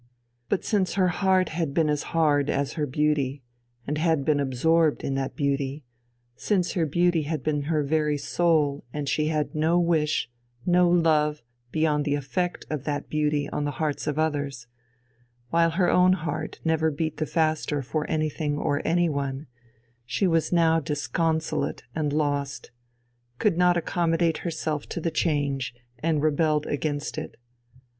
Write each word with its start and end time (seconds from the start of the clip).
But 0.49 0.65
since 0.65 0.95
her 0.95 1.09
heart 1.09 1.49
had 1.49 1.75
been 1.75 1.89
hard 1.95 2.49
as 2.49 2.73
her 2.73 2.87
beauty, 2.87 3.43
and 3.85 3.99
had 3.99 4.25
been 4.25 4.39
absorbed 4.39 5.03
in 5.03 5.13
that 5.13 5.35
beauty, 5.35 5.83
since 6.35 6.71
her 6.71 6.87
beauty 6.87 7.21
had 7.29 7.43
been 7.43 7.61
her 7.69 7.83
very 7.83 8.17
soul 8.17 8.83
and 8.91 9.07
she 9.07 9.27
had 9.27 9.49
had 9.49 9.55
no 9.55 9.77
wish, 9.77 10.27
no 10.65 10.89
love, 10.89 11.43
beyond 11.71 12.03
the 12.03 12.15
effect 12.15 12.65
of 12.71 12.83
that 12.85 13.09
beauty 13.11 13.47
on 13.51 13.63
the 13.63 13.73
hearts 13.77 14.07
of 14.07 14.17
others, 14.17 14.65
while 15.51 15.69
her 15.69 15.91
own 15.91 16.13
heart 16.13 16.59
never 16.65 16.89
beat 16.89 17.17
the 17.17 17.27
faster 17.27 17.83
for 17.83 18.09
anything 18.09 18.57
or 18.57 18.81
anyone, 18.83 19.45
she 20.03 20.25
was 20.25 20.51
now 20.51 20.79
disconsolate 20.79 21.83
and 21.93 22.11
lost, 22.11 22.71
could 23.37 23.55
not 23.55 23.77
accommodate 23.77 24.39
herself 24.39 24.89
to 24.89 24.99
the 24.99 25.11
change 25.11 25.75
and 25.99 26.23
rebelled 26.23 26.65
against 26.65 27.19
it. 27.19 27.37